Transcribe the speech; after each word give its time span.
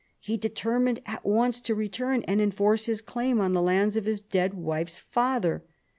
He 0.19 0.35
determined 0.35 0.99
at 1.05 1.23
once 1.23 1.61
to 1.61 1.75
return 1.75 2.23
and 2.23 2.41
enforce 2.41 2.87
his 2.87 3.03
claim 3.03 3.39
on 3.39 3.53
the 3.53 3.61
lands 3.61 3.95
of 3.95 4.05
his 4.05 4.19
dead 4.19 4.55
wife's 4.55 4.97
father. 4.97 5.63